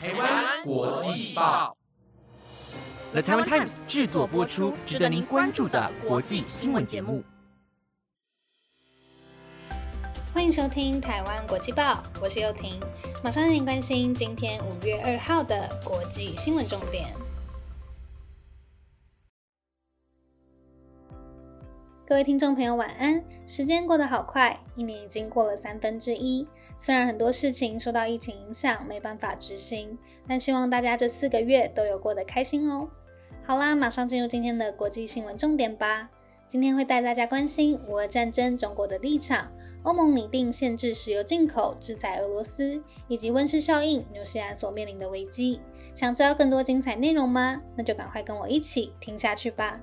[0.00, 1.76] 台湾国际报
[3.10, 7.24] ，The Taiwan Times 制作播出，值得您关注的国际新闻节目。
[10.32, 12.78] 欢迎收听台湾国际报，我是幼婷，
[13.24, 17.12] 马上让您关心今天五月二号的国际新闻重点。
[22.08, 23.22] 各位听众朋友，晚安！
[23.46, 26.48] 时间过得好快，一年已经过了三分之一。
[26.74, 32.88] 虽然很多事情受到疫情影响，没办法执行，但希望大家这四个月都有过得开心哦。
[33.44, 36.08] 好啦，马上进入今天的国际新闻重点吧。
[36.48, 45.60] 今天会带大家关心俄战争、中国的立场、欧盟拟定限制石油进口、制裁俄罗斯，以及温室效应、纽西兰所面临的危机。
[45.94, 47.60] 想知道更多精彩内容吗？
[47.76, 49.78] 那就赶快跟我一起听下去吧。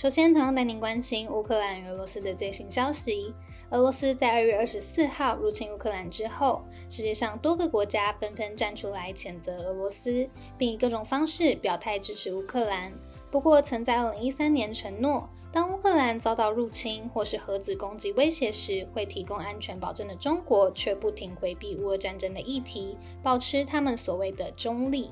[0.00, 3.34] 首先，同样带您关心乌克兰与俄罗斯的最新消息。
[3.68, 12.90] 俄罗斯在二月二十四号入侵乌克兰之后，世界上多个国家纷纷站出来谴责俄罗斯，并以各种方式表态支持乌克兰。
[13.30, 25.10] 不过，曾在二零一三年承诺，当乌克兰遭到入侵或是核子攻击威胁时，会提供安全保证的中国，却不停回避乌俄战争的议题，保持他们所谓的中立。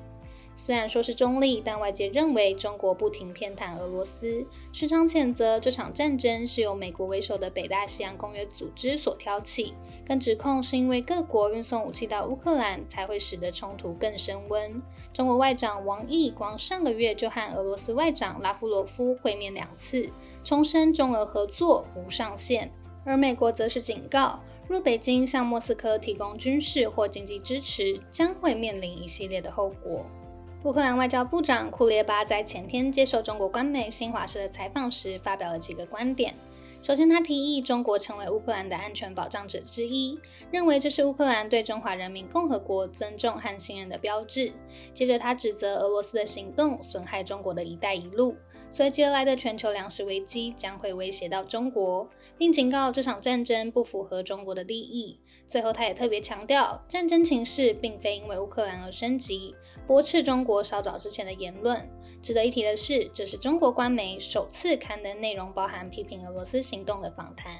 [0.61, 9.73] 虽然说是中立，但外界认为中国不停偏袒俄罗斯，时常谴责这场战争是由美国为首的北大西洋公约组织所挑起，
[10.05, 14.83] 更指控是因为各国运送武器到乌克兰，才会使得冲突更升温。
[15.12, 20.11] 中国外长王毅光上个月就和俄罗斯外长拉夫罗夫会面两次，
[20.43, 22.70] 重申中俄合作无上限，
[23.05, 30.05] 而美国则是警告，若北京向莫斯科提供军事或经济支持，将会面临一系列的后果。
[30.64, 36.34] 乌克兰外交部长库列巴在前天接受中国官媒新华社的采访时，发表了几个观点。
[36.81, 40.19] 首先，他提议中国成为乌克兰的安全保障者之一，
[40.51, 44.53] 认为这是乌克兰对中华人民共和国尊重和信任的标志。
[44.94, 48.37] 接着，他指责俄罗斯的行动损害中国的一带一路，
[48.71, 55.19] 随即而来的全球粮食危机将会威胁到中国，并警告这场战争不符合中国的利益。
[55.49, 59.55] 最后，他也特别强调，战争情势并非因为乌克兰而升级，
[59.87, 61.88] 驳斥中国稍早之前的言论。
[62.21, 67.51] 值得一提的是，这是中国官媒首次刊登内容包含批评俄罗斯行动的访谈。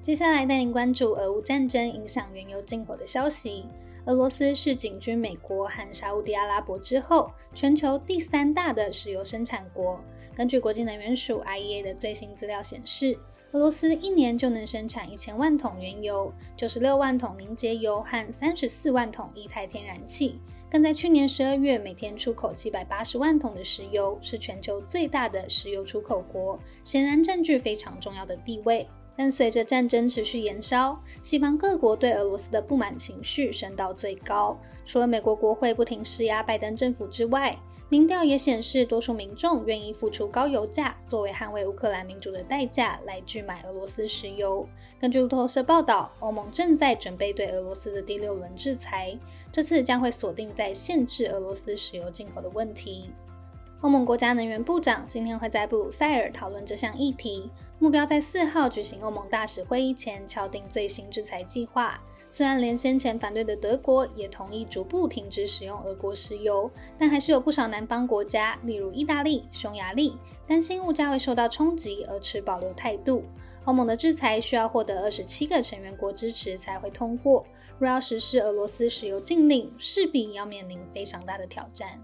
[0.00, 3.66] 接下来带您关注俄乌战争影响原油进口的消息。
[4.06, 10.02] 俄罗斯是紧居美国和沙地阿拉伯之后，全球第三大的石油生产国。
[10.34, 13.16] 根据国际能源署 （IEA） 的最新资料显示，
[13.52, 20.40] 俄罗斯一年就能生产一千万桶原油、九十六万桶凝结油和三十四万桶液态天然气，
[20.72, 28.88] 但在去年十二月每天出口七百八十万桶的石油，是全球最大的石油出口国，显然占据非常重要的地位。
[29.14, 37.54] 但随着战争持续延烧，西方各国对俄罗斯的不满情绪升到最高，除了美国国会不停施压拜登政府之外。
[37.92, 44.66] 民调也显示，多数民众愿意付出高油价作为捍卫乌克兰民主的代价来拒买俄罗斯石油。
[44.98, 49.14] 根据路透社报道，欧盟正在准备对俄罗斯的第六轮制裁，
[49.52, 53.10] 这次将会锁定在限制俄罗斯石油进口的问题。
[53.82, 62.02] 欧盟国家能源部长今天会在布鲁塞尔讨论这项议题，目标在四号举行欧盟大使会议前敲定最新制裁计划。
[62.34, 70.16] 虽然连先前反对的德国也同意逐步停止使用俄国石油，但还是有不少南方国家，例如意大利、匈牙利，
[70.46, 73.22] 担心物价会受到冲击而持保留态度。
[73.66, 77.44] 欧盟的制裁需要获得二十七个成员国支持才会通过。
[77.78, 82.02] 若要实施俄罗斯石油禁令，势必要面临非常大的挑战。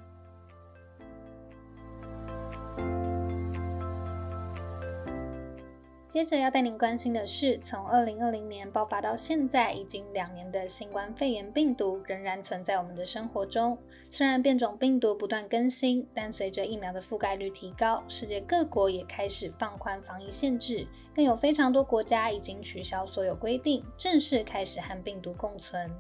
[6.09, 13.77] 接着要带您关心的是，从二零二零年爆发到现在已经两年的新冠肺炎病毒仍然存在我们的生活中。
[14.09, 25.91] 虽然变种病毒不断更新，但随着疫苗的覆盖率提高，世界各国也开始放宽防疫限制，更有非常多国家已经取消所有规定，正式开始和病毒共存。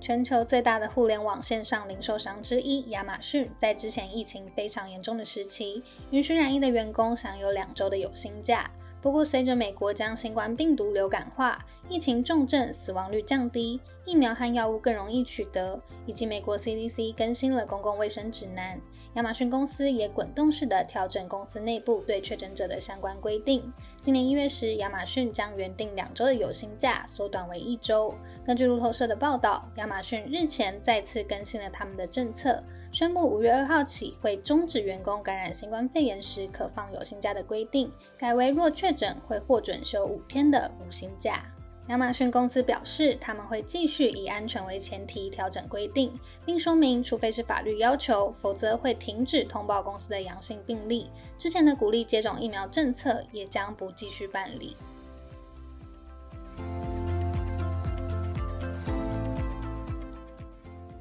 [0.00, 5.82] 全球最大的互联网线上零售商之一亚马逊，在之前疫情非常严重的时期，
[6.12, 8.70] 允许染疫的员工享有两周的有薪假。
[9.02, 11.58] 不过，随着美国将新冠病毒流感化，
[11.88, 18.78] 疫情重症死亡率降低，疫苗和药物更容易取得，以及美国 CDC 更新了公共卫生指南，
[19.14, 23.72] 亚马逊公司也滚动式的调整公司内部对确诊者的相关规定。
[24.02, 28.14] 今年一月时，亚马逊将原定两周的有薪假缩短为一周。
[28.46, 32.62] 根据路透社的报道，亚马逊日前再次更新了他们的政策。
[32.92, 41.44] 宣布五月二号起会终止员工感染新冠肺炎时可放有薪假的规定，改为若确诊会获准休五天的无薪假。
[41.86, 46.12] 亚马逊公司表示，他们会继续以安全为前提调整规定，
[46.44, 51.10] 并说明，除非是法律要求，否则会停止通报公司的阳性病例。
[51.38, 54.76] 之前的鼓励接种疫苗政策也将不继续办理。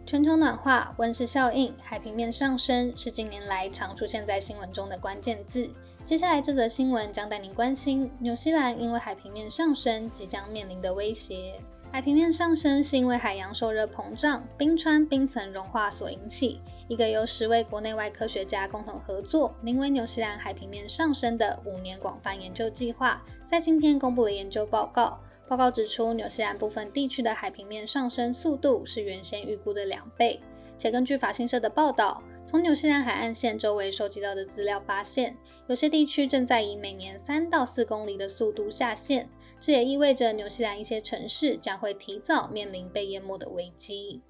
[0.10, 5.70] 全球暖化、温室效应、海平面上升是近年来常出现在新闻中的关键字。
[6.04, 11.62] 接下来这则新闻将带您关心纽西兰因为海平面上升即将面临的威胁。
[11.92, 16.60] 海平面上升是因为海洋受热膨胀、冰川冰层融化所引起。
[16.88, 25.20] 一个由十位国内外科学家共同合作，名为“纽西兰海平面上升”的五年广泛研究计划，在今天公布了研究报告。
[25.50, 30.40] 报告指出，纽西兰部分地区的海平面上升速度是原先预估的两倍。
[30.78, 35.36] 且根据法新社的报道，从纽西兰海岸线周围收集到的资料发现，
[35.66, 39.28] 有些地区正在以每年三到四公里的速度下陷。
[39.60, 44.22] 这也意味着纽西兰一些城市将会提早面临被淹没的危机。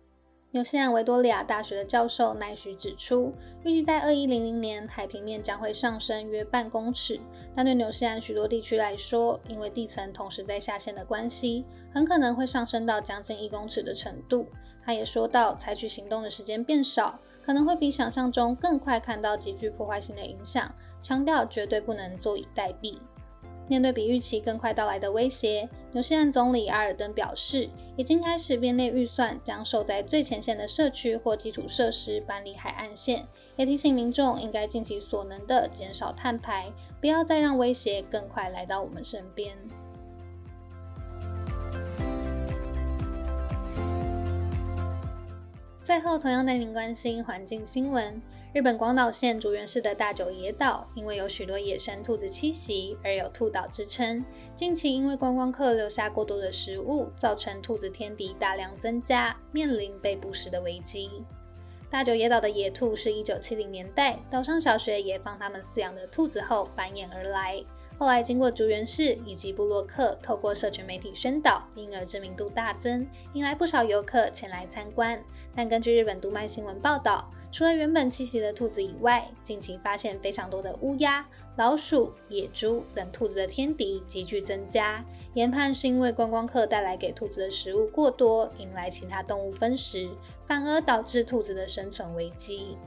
[0.51, 3.31] 纽西兰维多利亚大学的教授奈许指出，
[3.63, 7.19] 预计在二一零零年，海平面将会上升约半公尺。
[7.53, 11.63] 但对纽西兰许多地区来说，因为地层同时在下陷的关系，
[11.93, 14.47] 很可能会上升到将近一公尺的程度。
[14.83, 22.97] 他也说到，采取行动的时间变少，可能会比想象中更快看到极具破坏性的影响，强调绝对不能坐以待毙。
[23.69, 39.55] 面对比预期更快到来的威胁，纽西兰总理阿尔登表示，已经开始编列预算，将守在最前线的社区或基础设施搬离海岸线，也提醒民众应该尽其所能的减少碳排，不要再让威胁更快来到我们身边。
[45.79, 48.19] 最后，同样带您关心环境新闻。
[48.51, 54.25] 日本广岛县竹园市的大久野岛，因为有许多野生兔子栖息，而有“兔岛”之称。
[54.55, 61.23] 近期因为观光客留下过多的食物，造成兔子天敌大量增加，面临被捕食的危机。
[61.91, 67.63] 大久野岛的野兔是一九七零年代岛上小学野放他们饲养的兔子后繁衍而来。
[67.99, 75.21] 后来经过竹园市以及布洛克透过社群媒体宣导，因而知名度大增，引来不少游客前来参观。
[75.53, 85.03] 但根据日本读卖新闻报道，除了原本栖息的兔子以外，近期发现非常多的乌鸦、老鼠、野猪等兔子的天敌急剧增加。
[85.33, 90.09] 研判是因为观光客带来给兔子的食物过多，引来其他动物分食，
[90.47, 92.77] 反而导致兔子的生存危机。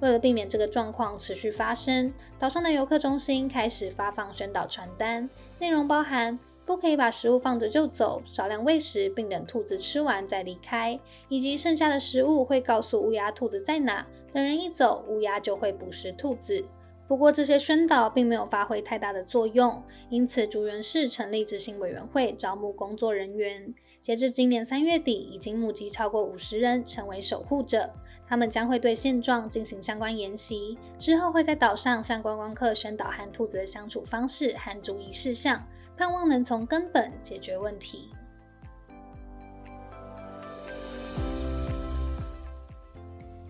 [0.00, 5.28] 为了避免这个状况持续发生，岛上的游客中心开始发放宣导传单，
[5.58, 16.64] 内容包含不可以把食物放着就走，少量喂食，并等兔子吃完再离开，以及剩下的食物会告诉乌鸦兔子在哪，等人一走，乌鸦就会捕食兔子。
[17.08, 23.74] 不过这些宣导并没有发挥太大的作用，因此竹园市成立执行委员会招募工作人员。
[24.02, 27.90] 截至今年三月底，已经募集超过五十人成为守护者，
[28.26, 35.66] 他们将会对现状进行相关研习，之后会在岛上向观光客宣导和兔子的相处方式和注意事项，
[35.96, 38.10] 盼望能从根本解决问题。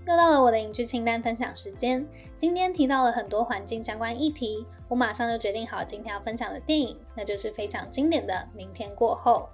[0.08, 2.06] 又到了我的影剧清单分享时间。
[2.38, 9.50] 今天提到了很多环境相关议题，我马上就决定好今天要分享的电影，那就是非常经典的《明天过后》。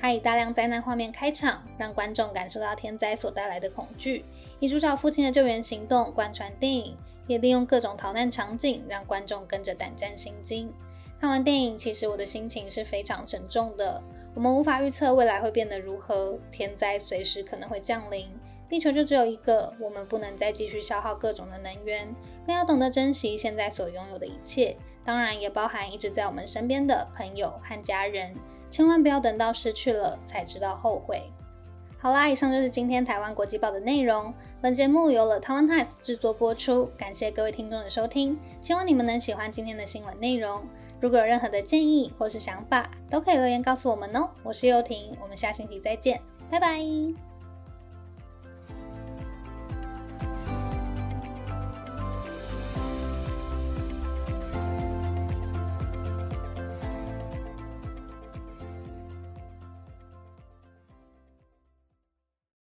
[0.00, 4.24] 它以大量灾难画面开场，让观众感受到天灾所带来的恐惧，
[4.60, 10.72] 以主角父亲的救援行动贯穿电影，也利用各种逃难场景让观众跟着胆战心惊。
[11.20, 14.02] 看完电影，其实我的心情是非常沉重的。
[14.34, 18.26] 我们无法预测未来会变得如何，天灾随时可能会降临。
[18.68, 22.14] 地球就只有一个，我们不能再继续消耗各种的能源，
[22.46, 28.34] 更要懂得珍惜现在所拥有的一切，当然也包含一直在我们身边的朋友和家人。
[28.70, 31.22] 千万不要等到失去了才知道后悔。
[31.98, 34.32] 好啦，以上就是今天台湾国际报的内容。
[34.60, 40.62] 本节目由了台湾 Times 制作播出，感谢各位听众的收听，希望你们能喜欢今天的新闻内容。
[41.00, 44.28] 如果有任何的建议或是想法，都可以留言告诉我们哦。
[44.42, 46.20] 我是幼婷，我们下星期再见，
[46.50, 47.27] 拜拜。